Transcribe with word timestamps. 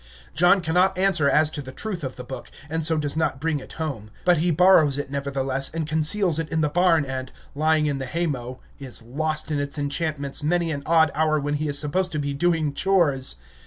John 0.33 0.61
cannot 0.61 0.97
answer 0.97 1.29
as 1.29 1.51
to 1.51 1.61
the 1.61 1.71
truth 1.71 2.03
of 2.03 2.15
the 2.15 2.23
book, 2.23 2.49
and 2.71 2.83
so 2.83 2.97
does 2.97 3.15
not 3.15 3.39
bring 3.39 3.59
it 3.59 3.73
home; 3.73 4.09
but 4.25 4.39
he 4.39 4.49
borrows 4.49 4.97
it, 4.97 5.11
nevertheless, 5.11 5.69
and 5.69 5.85
conceals 5.87 6.39
it 6.39 6.49
in 6.51 6.61
the 6.61 6.69
barn 6.69 7.05
and, 7.05 7.31
lying 7.53 7.85
in 7.85 7.99
the 7.99 8.07
hay 8.07 8.25
mow, 8.25 8.59
is 8.79 9.03
lost 9.03 9.51
in 9.51 9.59
its 9.59 9.77
enchantments 9.77 10.41
many 10.41 10.71
an 10.71 10.81
odd 10.87 11.11
hour 11.13 11.39
when 11.39 11.53
he 11.53 11.67
is 11.67 11.77
supposed 11.77 12.11
to 12.13 12.17
be 12.19 12.33
doing 12.33 12.73
chores. 12.73 13.35